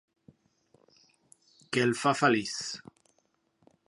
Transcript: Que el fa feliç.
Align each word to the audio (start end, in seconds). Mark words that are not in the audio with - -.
Que 1.77 1.83
el 1.89 1.93
fa 1.99 2.15
feliç. 2.21 2.57